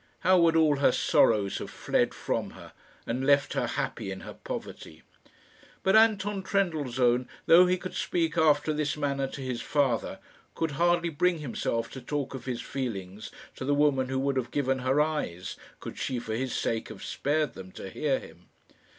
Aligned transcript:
How 0.21 0.39
would 0.39 0.55
all 0.55 0.77
her 0.77 0.91
sorrows 0.91 1.59
have 1.59 1.69
fled 1.69 2.15
from 2.15 2.49
her, 2.57 2.73
and 3.05 3.23
left 3.23 3.53
her 3.53 3.67
happy 3.67 4.09
in 4.09 4.21
her 4.21 4.33
poverty! 4.33 5.03
But 5.83 5.95
Anton 5.95 6.41
Trendellsohn, 6.41 7.29
though 7.45 7.67
he 7.67 7.77
could 7.77 7.93
speak 7.93 8.35
after 8.35 8.73
this 8.73 8.97
manner 8.97 9.27
to 9.27 9.41
his 9.41 9.61
father, 9.61 10.17
could 10.55 10.71
hardly 10.71 11.09
bring 11.09 11.37
himself 11.37 11.91
to 11.91 12.01
talk 12.01 12.33
of 12.33 12.45
his 12.45 12.63
feelings 12.63 13.29
to 13.55 13.63
the 13.63 13.75
woman 13.75 14.09
who 14.09 14.17
would 14.17 14.37
have 14.37 14.49
given 14.49 14.79
her 14.79 14.99
eyes, 14.99 15.55
could 15.79 15.99
she 15.99 16.17
for 16.17 16.33
his 16.33 16.55
sake 16.55 16.89
have 16.89 17.03
spared 17.03 17.53
them, 17.53 17.71
to 17.73 17.87
hear 17.87 18.17
him. 18.17 18.47